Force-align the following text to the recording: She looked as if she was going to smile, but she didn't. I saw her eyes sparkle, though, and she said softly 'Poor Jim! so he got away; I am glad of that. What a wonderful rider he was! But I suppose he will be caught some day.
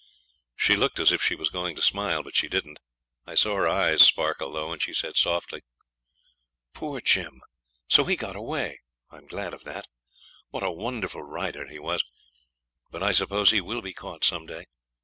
She 0.55 0.75
looked 0.75 0.99
as 0.99 1.11
if 1.11 1.21
she 1.21 1.35
was 1.35 1.51
going 1.51 1.75
to 1.75 1.81
smile, 1.83 2.23
but 2.23 2.35
she 2.35 2.47
didn't. 2.47 2.79
I 3.27 3.35
saw 3.35 3.53
her 3.57 3.67
eyes 3.67 4.01
sparkle, 4.01 4.51
though, 4.51 4.71
and 4.73 4.81
she 4.81 4.93
said 4.93 5.15
softly 5.15 5.61
'Poor 6.73 7.01
Jim! 7.01 7.39
so 7.87 8.05
he 8.05 8.15
got 8.15 8.35
away; 8.35 8.79
I 9.11 9.17
am 9.19 9.27
glad 9.27 9.53
of 9.53 9.63
that. 9.65 9.85
What 10.49 10.63
a 10.63 10.71
wonderful 10.71 11.21
rider 11.21 11.67
he 11.67 11.77
was! 11.77 12.03
But 12.89 13.03
I 13.03 13.11
suppose 13.11 13.51
he 13.51 13.61
will 13.61 13.83
be 13.83 13.93
caught 13.93 14.23
some 14.23 14.47
day. 14.47 14.65